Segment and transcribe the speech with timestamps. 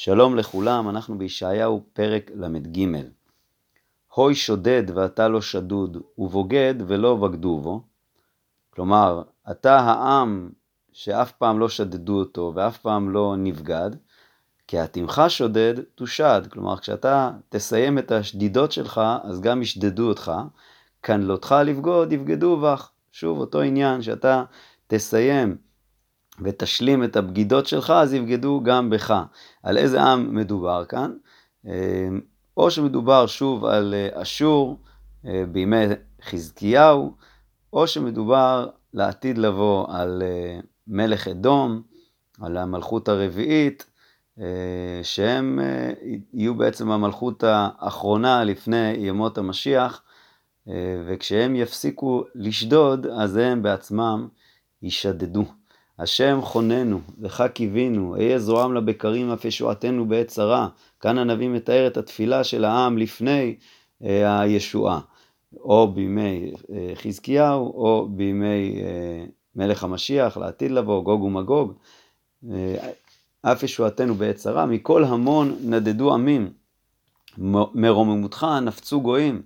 [0.00, 2.86] שלום לכולם, אנחנו בישעיהו פרק ל"ג.
[4.14, 7.82] הוי שודד ואתה לא שדוד, ובוגד ולא בגדו בו.
[8.70, 10.50] כלומר, אתה העם
[10.92, 13.90] שאף פעם לא שדדו אותו ואף פעם לא נבגד,
[14.66, 16.42] כי עתימך שודד תושד.
[16.50, 20.32] כלומר, כשאתה תסיים את השדידות שלך, אז גם ישדדו אותך.
[21.02, 22.90] כנלותך לבגוד, יבגדו בך.
[23.12, 24.44] שוב, אותו עניין, שאתה
[24.86, 25.56] תסיים
[26.42, 29.22] ותשלים את הבגידות שלך, אז יבגדו גם בך.
[29.62, 31.12] על איזה עם מדובר כאן?
[31.66, 32.08] אה,
[32.56, 34.78] או שמדובר שוב על אה, אשור
[35.26, 35.84] אה, בימי
[36.22, 37.14] חזקיהו,
[37.72, 40.22] או שמדובר לעתיד לבוא על
[40.86, 41.82] מלך אדום,
[42.40, 43.86] על המלכות הרביעית,
[45.02, 45.60] שהם
[46.34, 50.02] יהיו בעצם המלכות האחרונה לפני ימות המשיח,
[51.06, 54.28] וכשהם יפסיקו לשדוד, אז הם בעצמם
[54.82, 55.44] יישדדו.
[55.98, 60.68] השם חוננו, לך קיווינו, אהיה זרועם לבקרים אף ישועתנו בעת צרה.
[61.00, 63.56] כאן הנביא מתאר את התפילה של העם לפני
[64.04, 65.00] אה, הישועה,
[65.60, 69.24] או בימי אה, חזקיהו, או בימי אה,
[69.56, 71.72] מלך המשיח, לעתיד לבוא, גוג ומגוג.
[72.50, 72.74] אה,
[73.42, 76.50] אף ישועתנו בעת צרה, מכל המון נדדו עמים,
[77.74, 79.42] מרוממותך נפצו גויים.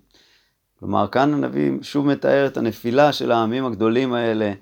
[0.79, 4.53] כלומר, כאן הנביא שוב מתאר את הנפילה של העמים הגדולים האלה,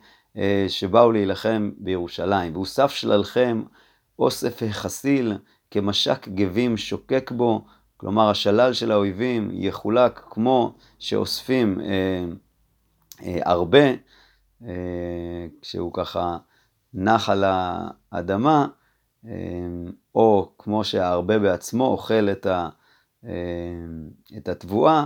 [0.68, 2.54] שבאו להילחם בירושלים.
[2.54, 3.64] והוסף שללכם
[4.20, 5.38] אוסף החסיל
[5.72, 7.66] כמשק גבים שוקק בו,
[7.98, 12.26] כלומר השלל של האויבים יחולק כמו שאוספים אה,
[13.24, 13.84] אה, הרבה,
[14.64, 16.38] אה, כשהוא ככה
[16.94, 17.44] נח על
[18.12, 18.68] האדמה,
[19.26, 19.32] אה,
[20.16, 22.70] או כמו שהרבה בעצמו אוכל את, ה,
[23.26, 23.32] אה,
[24.38, 25.06] את התבואה,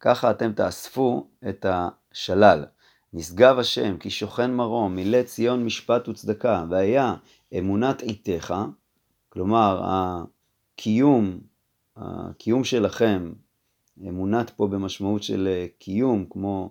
[0.00, 2.64] ככה אתם תאספו את השלל.
[3.12, 7.14] נשגב השם, כי שוכן מרום, מילא ציון משפט וצדקה, והיה
[7.58, 8.54] אמונת עיתך,
[9.28, 11.38] כלומר, הקיום,
[11.96, 13.32] הקיום שלכם,
[14.08, 16.70] אמונת פה במשמעות של אה, קיום, כמו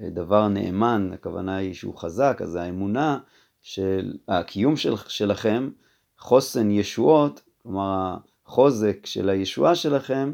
[0.00, 3.18] אה, דבר נאמן, הכוונה היא שהוא חזק, אז האמונה
[3.62, 5.70] של, הקיום של, שלכם,
[6.18, 10.32] חוסן ישועות, כלומר החוזק של הישועה שלכם,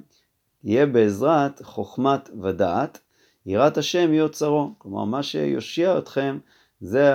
[0.64, 3.00] יהיה בעזרת חוכמת ודעת,
[3.46, 4.74] יראת השם היא אוצרו.
[4.78, 6.38] כלומר, מה שיושיע אתכם
[6.80, 7.14] זה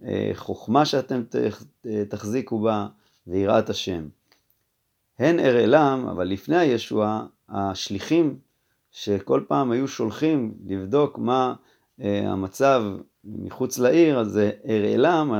[0.00, 1.22] החוכמה שאתם
[2.08, 2.86] תחזיקו בה
[3.26, 4.08] ויראת השם.
[5.18, 8.38] הן אראלם, אבל לפני הישועה, השליחים
[8.90, 11.54] שכל פעם היו שולחים לבדוק מה
[12.00, 12.82] אה, המצב
[13.24, 15.32] מחוץ לעיר, אז זה אראלם,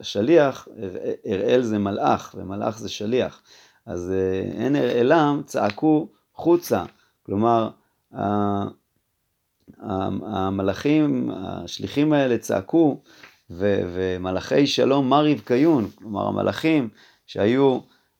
[0.00, 0.68] השליח,
[1.26, 3.42] אראל זה מלאך, ומלאך זה שליח.
[3.86, 6.84] אז אה, הן אראלם צעקו חוצה,
[7.22, 7.70] כלומר,
[9.80, 13.00] המלאכים, השליחים האלה צעקו,
[13.50, 16.88] ו- ומלאכי שלום מה רבקיון, כלומר המלאכים
[17.26, 17.78] שהיו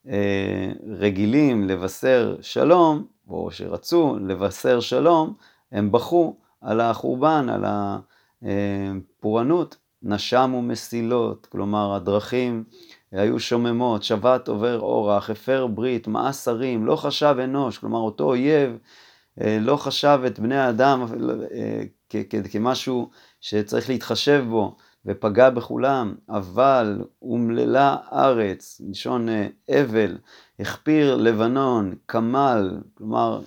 [0.09, 5.34] אה, רגילים לבשר שלום, או שרצו לבשר שלום,
[5.72, 7.65] הם בכו על החורבן, על
[8.42, 9.76] הפורענות.
[10.03, 12.65] נשמו מסילות, כלומר הדרכים
[13.12, 18.70] היו שוממות, שבת עובר אורח, הפר ברית, מאס שרים, לא חשב אנוש, כלומר אותו אויב
[18.70, 18.76] אה,
[19.60, 21.06] לא חשב את בני האדם
[21.54, 21.82] אה,
[22.53, 23.10] כמשהו
[23.41, 24.76] שצריך להתחשב בו
[25.06, 30.19] ופגע בכולם, אבל אומללה ארץ, מלשון אה, אבל,
[30.60, 33.41] הכפיר לבנון, כמל, כלומר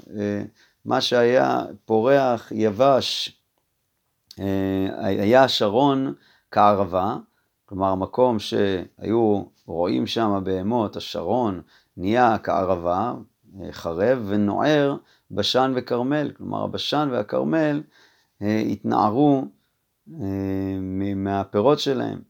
[0.85, 3.37] מה שהיה פורח, יבש,
[4.97, 6.13] היה שרון
[6.51, 7.17] כערבה,
[7.65, 11.61] כלומר המקום שהיו רואים שם בהמות, השרון
[11.97, 13.13] נהיה כערבה,
[13.71, 14.95] חרב ונוער
[15.31, 17.81] בשן וכרמל, כלומר הבשן והכרמל
[18.41, 19.45] אה, התנערו
[20.13, 20.79] אה,
[21.15, 22.21] מהפירות שלהם.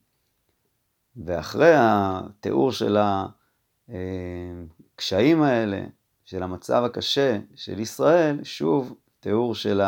[1.26, 2.98] ואחרי התיאור של
[4.98, 5.84] הקשיים האלה,
[6.26, 9.82] של המצב הקשה של ישראל, שוב תיאור של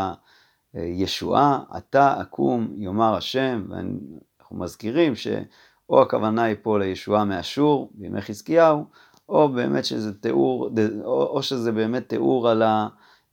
[0.73, 8.85] הישועה, אתה אקום יאמר השם, ואנחנו מזכירים שאו הכוונה היא פה לישועה מאשור בימי חזקיהו,
[9.29, 10.69] או באמת שזה תיאור,
[11.03, 12.63] או, שזה באמת תיאור על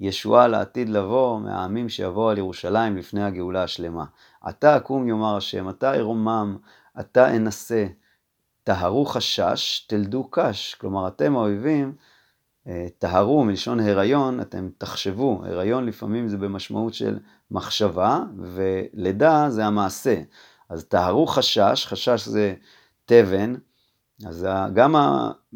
[0.00, 4.04] הישועה לעתיד לבוא מהעמים שיבואו על ירושלים לפני הגאולה השלמה.
[4.42, 6.56] עתה אקום יאמר השם, עתה ארומם,
[6.94, 7.86] עתה אנסה,
[8.64, 10.74] טהרו חשש, תלדו קש.
[10.74, 11.94] כלומר, אתם האויבים,
[12.66, 17.18] אה, טהרו מלשון הריון, אתם תחשבו, הריון לפעמים זה במשמעות של
[17.50, 20.22] מחשבה, ולידה זה המעשה.
[20.68, 22.54] אז טהרו חשש, חשש זה
[23.04, 23.54] תבן,
[24.26, 24.94] אז גם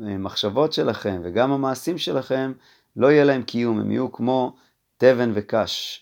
[0.00, 2.52] המחשבות שלכם וגם המעשים שלכם
[2.96, 4.54] לא יהיה להם קיום, הם יהיו כמו
[4.96, 6.00] תבן וקש.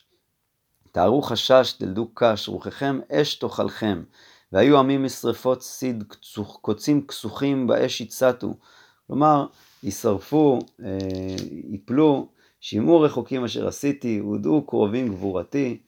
[0.93, 4.03] תארו חשש, תלדו קש, רוחכם אש תאכלכם.
[4.53, 6.05] והיו עמים משרפות סיד,
[6.61, 8.55] קוצים כסוכים באש יצתו.
[9.07, 9.47] כלומר,
[9.83, 10.59] יישרפו,
[11.69, 12.29] ייפלו,
[12.61, 15.81] שמעו רחוקים אשר עשיתי, הודעו קרובים גבורתי,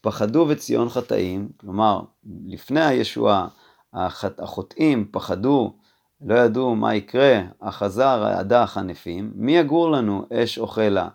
[0.00, 2.00] פחדו וציון חטאים, כלומר,
[2.46, 3.48] לפני הישועה,
[3.92, 5.76] החוטאים פחדו,
[6.20, 11.08] לא ידעו מה יקרה, החזר רעדה החנפים, מי יגור לנו אש אוכלה?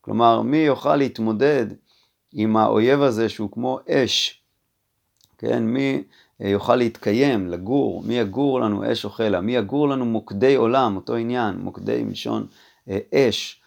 [0.00, 1.66] כלומר, מי יוכל להתמודד
[2.32, 4.42] עם האויב הזה שהוא כמו אש?
[5.38, 6.02] כן, מי
[6.40, 9.40] יוכל להתקיים, לגור, מי יגור לנו אש אוכלה?
[9.40, 12.46] מי יגור לנו מוקדי עולם, אותו עניין, מוקדי מלשון
[13.14, 13.62] אש.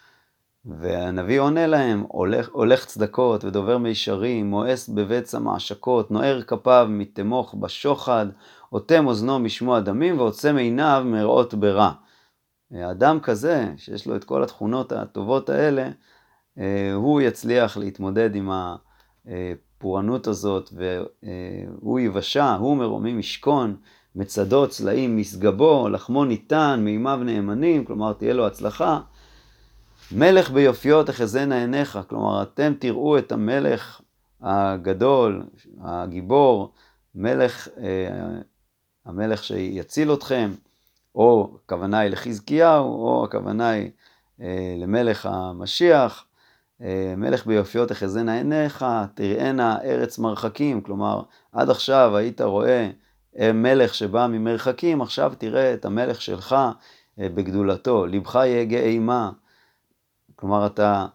[0.64, 8.26] והנביא עונה להם, הולך, הולך צדקות ודובר מישרים, מואס בבצע מעשקות, נוער כפיו מתמוך בשוחד,
[8.72, 11.92] אוטם אוזנו משמוע דמים ועוצם עיניו מראות ברע.
[12.72, 15.88] אדם כזה, שיש לו את כל התכונות הטובות האלה,
[16.94, 18.50] הוא יצליח להתמודד עם
[19.26, 23.76] הפורענות הזאת, והוא יבשע, הוא מרומי משכון,
[24.16, 29.00] מצדו צלעים משגבו, לחמו ניתן, מימיו נאמנים, כלומר תהיה לו הצלחה.
[30.12, 34.00] מלך ביופיו תחזינה עיניך, כלומר אתם תראו את המלך
[34.40, 35.42] הגדול,
[35.80, 36.72] הגיבור,
[37.14, 37.68] מלך,
[39.06, 40.50] המלך שיציל אתכם,
[41.14, 43.90] או הכוונה היא לחזקיהו, או הכוונה היא
[44.78, 46.26] למלך המשיח,
[47.16, 48.84] מלך ביופיו תחזינה עיניך,
[49.14, 51.22] תראינה ארץ מרחקים, כלומר
[51.52, 52.90] עד עכשיו היית רואה
[53.54, 56.56] מלך שבא ממרחקים, עכשיו תראה את המלך שלך
[57.18, 59.30] בגדולתו, לבך יהגה אימה,
[60.42, 61.06] כלומר, אתה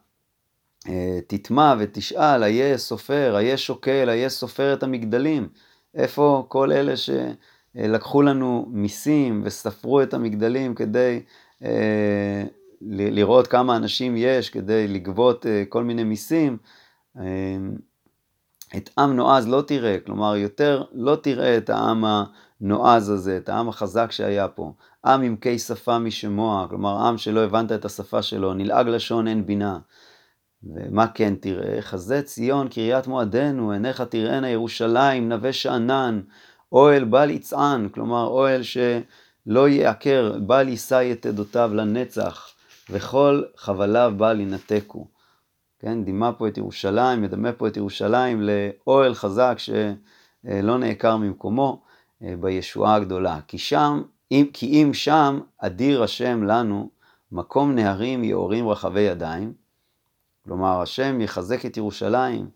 [0.87, 5.49] אה, תטמע ותשאל, איה סופר, איה שוקל, איה סופר את המגדלים.
[5.95, 6.93] איפה כל אלה
[7.77, 11.21] שלקחו לנו מיסים וספרו את המגדלים כדי
[11.63, 12.43] אה,
[12.81, 16.57] לראות כמה אנשים יש, כדי לגבות אה, כל מיני מיסים?
[17.19, 17.23] אה,
[18.77, 22.05] את עם נועז לא תראה, כלומר, יותר לא תראה את העם
[22.61, 24.73] הנועז הזה, את העם החזק שהיה פה.
[25.05, 29.45] עם עם קי שפה משמוע, כלומר עם שלא הבנת את השפה שלו, נלעג לשון אין
[29.45, 29.79] בינה.
[30.63, 31.81] ומה כן תראה?
[31.81, 36.21] חזה ציון קריית מועדנו, עיניך תראינה ירושלים, נווה שאנן,
[36.71, 42.49] אוהל בל יצען, כלומר אוהל שלא יעקר, בל יישא את עדותיו לנצח,
[42.89, 45.07] וכל חבליו בל ינתקו.
[45.79, 51.81] כן, דימה פה את ירושלים, מדמה פה את ירושלים לאוהל חזק שלא נעקר ממקומו
[52.23, 53.39] אה, בישועה הגדולה.
[53.47, 56.89] כי שם אם, כי אם שם אדיר השם לנו
[57.31, 59.53] מקום נהרים יאורים רחבי ידיים,
[60.43, 62.49] כלומר השם יחזק את ירושלים,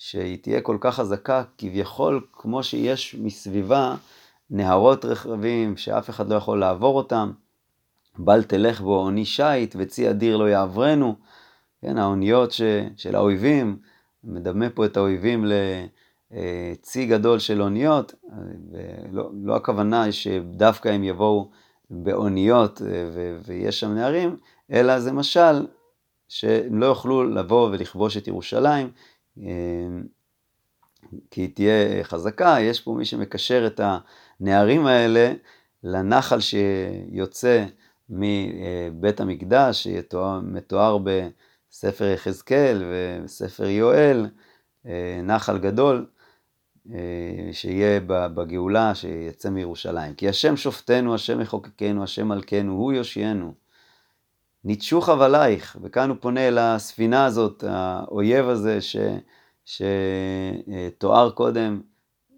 [0.00, 3.94] שהיא תהיה כל כך חזקה, כביכול כמו שיש מסביבה
[4.50, 7.32] נהרות רחבים שאף אחד לא יכול לעבור אותם,
[8.18, 11.14] בל תלך בו עוני שיט וצי אדיר לא יעברנו,
[11.80, 12.62] כן, האוניות ש,
[12.96, 13.78] של האויבים,
[14.24, 15.52] מדמה פה את האויבים ל...
[16.32, 16.72] אה,
[17.08, 18.14] גדול של אוניות,
[18.72, 21.50] ולא לא הכוונה שדווקא הם יבואו
[21.90, 22.88] באוניות אה,
[23.44, 24.36] ויש שם נערים,
[24.72, 25.66] אלא זה משל
[26.28, 28.90] שהם לא יוכלו לבוא ולכבוש את ירושלים,
[31.30, 33.80] כי היא תהיה חזקה, יש פה מי שמקשר את
[34.40, 35.32] הנערים האלה
[35.84, 37.64] לנחל שיוצא
[38.10, 42.84] מבית המקדש, שמתואר בספר יחזקאל
[43.24, 44.26] וספר יואל,
[45.22, 46.06] נחל גדול,
[46.94, 50.14] אה, שיהיה בגאולה, שיצא מירושלים.
[50.14, 53.54] כי השם שופטנו, השם מחוקקנו, השם מלכנו, הוא יושיענו.
[54.64, 58.96] ניטשו חבלייך, וכאן הוא פונה אל הספינה הזאת, האויב הזה ש,
[59.64, 61.80] שתואר קודם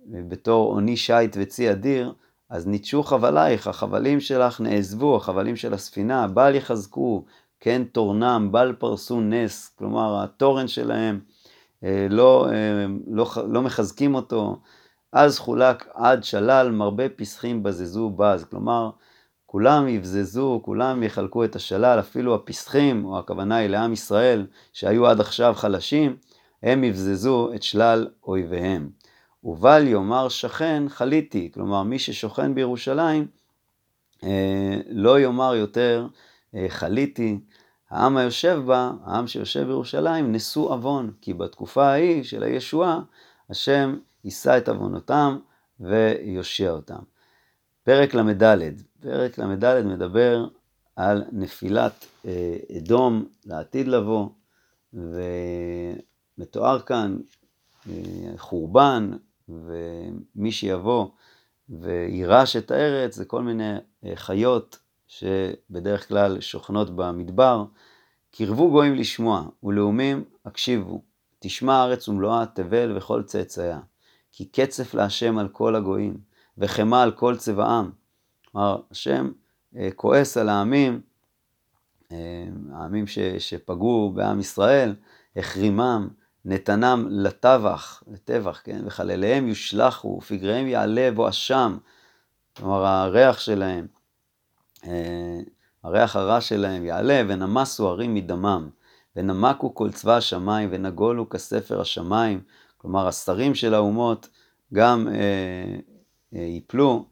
[0.06, 2.12] בתור עוני שיט וצי אדיר,
[2.50, 7.24] אז ניטשו חבלייך, החבלים שלך נעזבו, החבלים של הספינה, בל יחזקו,
[7.60, 11.20] כן תורנם, בל פרסו נס, כלומר התורן שלהם
[11.84, 14.56] אה, לא, אה, לא, לא מחזקים אותו,
[15.12, 18.44] אז חולק עד שלל, מרבה פסחים בזזו בז.
[18.44, 18.90] כלומר,
[19.52, 25.20] כולם יבזזו, כולם יחלקו את השלל, אפילו הפסחים, או הכוונה היא לעם ישראל, שהיו עד
[25.20, 26.16] עכשיו חלשים,
[26.62, 28.90] הם יבזזו את שלל אויביהם.
[29.44, 33.26] ובל יאמר שכן חליתי, כלומר מי ששוכן בירושלים,
[34.24, 36.06] אה, לא יאמר יותר
[36.68, 37.38] חליתי,
[37.90, 43.00] העם היושב בה, העם שיושב בירושלים, נשוא עוון, כי בתקופה ההיא של הישועה,
[43.50, 45.38] השם יישא את עוונותם
[45.80, 47.02] ויושיע אותם.
[47.84, 50.46] פרק ל"ד, פרק ל"ד מדבר
[50.96, 54.28] על נפילת אה, אדום לעתיד לבוא,
[56.38, 57.16] ומתואר כאן
[57.90, 57.94] אה,
[58.36, 59.10] חורבן,
[59.48, 61.08] ומי שיבוא
[61.68, 63.72] ויירש את הארץ זה כל מיני
[64.04, 67.64] אה, חיות שבדרך כלל שוכנות במדבר,
[68.30, 71.02] קרבו גויים לשמוע, ולאומים הקשיבו,
[71.38, 73.80] תשמע הארץ ומלואה, תבל וכל צאצאיה.
[74.32, 76.16] כי קצף להשם על כל הגויים,
[76.58, 78.01] וחמא על כל צבעם.
[78.52, 79.32] כלומר, השם
[79.76, 81.00] אה, כועס על העמים
[82.72, 84.94] העמים ש, שפגעו בעם ישראל,
[85.36, 86.08] החרימם,
[86.44, 88.82] נתנם לטבח, לטבח, כן?
[88.86, 91.78] וחלליהם יושלכו, פגריהם יעלה בואשם,
[92.56, 93.86] כלומר הריח שלהם,
[95.84, 98.68] הריח הרע שלהם יעלה, ונמסו הרים מדמם,
[99.16, 102.40] ונמקו כל צבא השמיים, ונגולו כספר השמיים,
[102.78, 104.28] כלומר השרים של האומות
[104.74, 105.14] גם אה,
[106.34, 107.11] אה, יפלו, אה,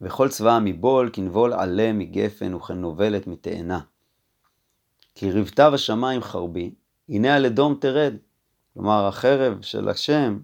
[0.00, 3.80] וכל צבא מבול כנבול עלה מגפן וכנובלת מתאנה.
[5.14, 6.74] כי ריבתה בשמיים חרבי,
[7.08, 8.14] הנה על אדום תרד.
[8.74, 10.38] כלומר, החרב של השם,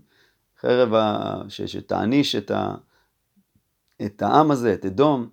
[0.61, 1.35] חרב ה...
[1.49, 1.61] ש...
[1.63, 2.75] שתעניש את, ה...
[4.07, 5.29] את העם הזה, את אדום,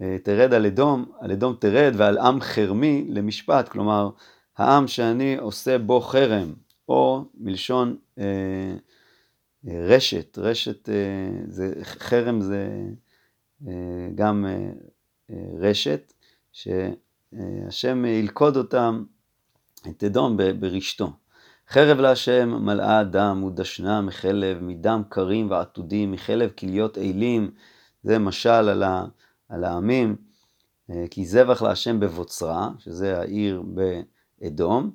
[0.00, 4.10] אה, תרד על אדום, על אדום תרד ועל עם חרמי למשפט, כלומר,
[4.56, 6.54] העם שאני עושה בו חרם,
[6.88, 8.74] או מלשון אה,
[9.66, 10.94] רשת, רשת, אה,
[11.48, 12.82] זה, חרם זה
[13.66, 13.72] אה,
[14.14, 16.12] גם אה, רשת,
[16.52, 19.04] שהשם ילכוד אותם,
[19.90, 21.12] את אדום ברשתו.
[21.68, 27.50] חרב להשם מלאה דם ודשנה מחלב, מדם קרים ועתודים, מחלב כליות אילים,
[28.02, 29.04] זה משל על, ה,
[29.48, 30.16] על העמים,
[31.10, 33.62] כי זבח להשם בבוצרה, שזה העיר
[34.40, 34.90] באדום,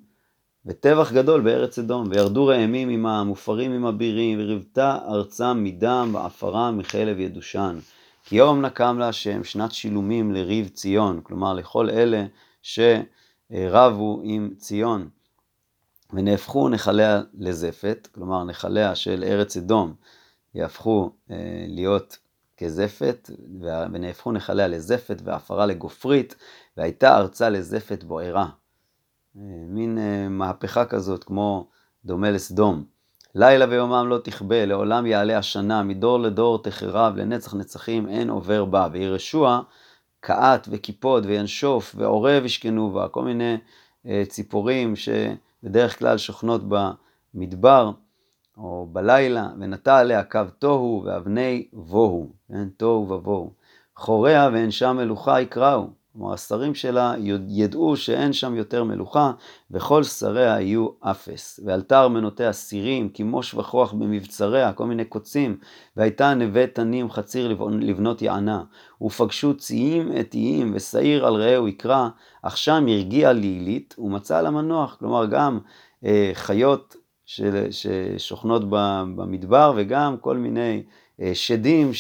[0.66, 7.20] וטבח גדול בארץ אדום, וירדו ראמים עמם, מופרים עם אבירים, וריבתה ארצם מדם ועפרה מחלב
[7.20, 7.80] ידושן.
[8.24, 12.26] כי יום נקם להשם שנת שילומים לריב ציון, כלומר לכל אלה
[12.62, 15.10] שרבו עם ציון.
[16.14, 19.94] ונהפכו נחליה לזפת, כלומר נחליה של ארץ אדום
[20.56, 21.36] יהפכו אה,
[21.68, 22.18] להיות
[22.58, 23.30] כזפת,
[23.62, 26.36] ונהפכו נחליה לזפת ועפרה לגופרית,
[26.78, 28.50] והייתה ארצה לזפת בוערה.
[29.68, 31.68] מין אה, מהפכה כזאת כמו
[32.06, 32.84] דומה לסדום.
[33.36, 38.88] לילה ויומם לא תכבה, לעולם יעלה השנה, מדור לדור תחרב, לנצח נצחים אין עובר בה.
[38.92, 39.62] וירשוע
[40.20, 43.58] קעת וקיפוד וינשוף ועורב ישכנו בה, כל מיני
[44.06, 46.62] אה, ציפורים שבדרך כלל שוכנות
[47.34, 47.92] במדבר
[48.58, 53.54] או בלילה, ונטע עליה קו תוהו ואבני בוהו, כן, תוהו ובוהו.
[53.96, 55.99] חוריה ואין שם מלוכה יקראו.
[56.20, 57.14] כלומר, השרים שלה
[57.48, 59.32] ידעו שאין שם יותר מלוכה,
[59.72, 61.60] וכל שריה יהיו אפס.
[61.66, 65.58] ועלתה ארמנותיה סירים, כימוש וכוח במבצריה, כל מיני קוצים,
[65.98, 68.64] והייתה נווה תנים חציר לבנות יענה.
[69.02, 72.10] ופגשו ציים אתיים, ושעיר על רעהו יקרא,
[72.42, 74.96] אך שם הרגיע לילית, ומצא לה מנוח.
[75.00, 75.60] כלומר, גם
[76.06, 76.96] אה, חיות
[77.26, 80.84] של, ששוכנות במדבר, וגם כל מיני
[81.22, 81.92] אה, שדים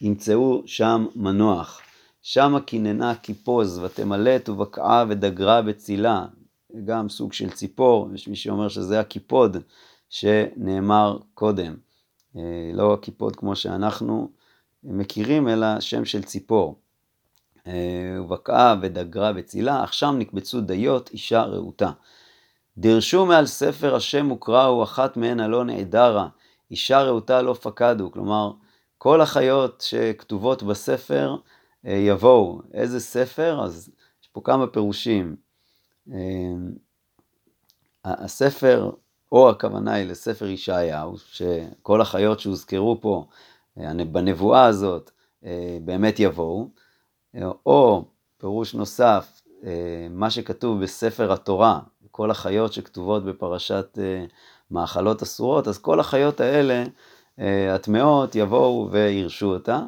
[0.00, 1.81] שימצאו שם מנוח.
[2.22, 6.24] שמה קיננה קיפוז, ותמלט ובקעה ודגרה בצילה,
[6.84, 9.56] גם סוג של ציפור, יש מי שאומר שזה הקיפוד
[10.08, 11.76] שנאמר קודם,
[12.36, 14.30] אה, לא הקיפוד כמו שאנחנו
[14.84, 16.78] מכירים, אלא שם של ציפור.
[17.66, 21.90] אה, ובקעה ודגרה בצילה, אך שם נקבצו דיות, אישה רהוטה.
[22.78, 26.28] דירשו מעל ספר השם וקראו, אחת מהן הלא נעדרה,
[26.70, 28.52] אישה רהוטה לא פקדו, כלומר,
[28.98, 31.36] כל החיות שכתובות בספר,
[31.84, 32.60] יבואו.
[32.72, 33.64] איזה ספר?
[33.64, 33.90] אז
[34.22, 35.36] יש פה כמה פירושים.
[36.12, 36.16] אה,
[38.04, 38.90] הספר,
[39.32, 43.26] או הכוונה היא לספר ישעיהו, שכל החיות שהוזכרו פה
[43.78, 45.10] אה, בנבואה הזאת
[45.84, 46.68] באמת יבואו,
[47.66, 48.04] או
[48.38, 49.42] פירוש נוסף,
[50.10, 53.98] מה שכתוב בספר התורה, כל החיות שכתובות בפרשת
[54.70, 56.84] מאכלות אסורות, אז כל החיות האלה,
[57.74, 59.80] הטמעות, יבואו וירשו אותה,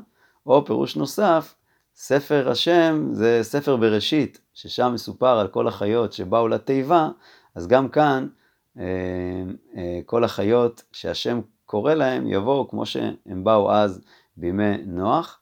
[0.46, 1.54] או פירוש נוסף,
[1.96, 7.08] ספר השם זה ספר בראשית, ששם מסופר על כל החיות שבאו לתיבה,
[7.54, 8.26] אז גם כאן
[8.78, 8.84] אה,
[9.76, 14.00] אה, כל החיות שהשם קורא להם יבואו כמו שהם באו אז
[14.36, 15.40] בימי נוח.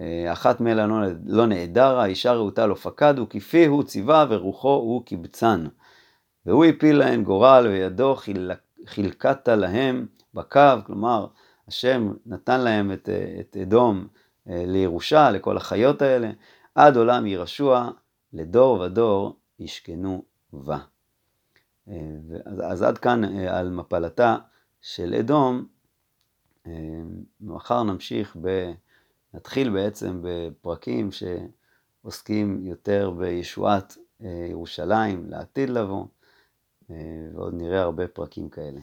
[0.00, 5.04] אה, אחת מאלה לא, לא נעדרה, אישה רהוטה לא פקדו, כפי הוא ציווה ורוחו הוא
[5.04, 5.66] קיבצן.
[6.46, 8.16] והוא הפיל להן גורל וידו
[8.86, 11.26] חילקתה להם בקו, כלומר
[11.68, 13.08] השם נתן להם את,
[13.40, 14.06] את אדום
[14.46, 16.30] לירושה, לכל החיות האלה,
[16.74, 17.90] עד עולם ירשוע,
[18.32, 20.78] לדור ודור ישכנו בה.
[21.88, 21.94] אה,
[22.44, 24.36] אז, אז עד כאן אה, על מפלתה
[24.80, 25.66] של אדום.
[27.40, 28.72] מחר נמשיך, ב,
[29.34, 33.96] נתחיל בעצם בפרקים שעוסקים יותר בישועת
[34.50, 36.04] ירושלים לעתיד לבוא,
[37.34, 38.80] ועוד נראה הרבה פרקים כאלה.